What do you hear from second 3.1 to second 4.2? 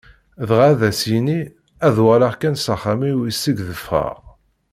iseg d-ffɣeɣ.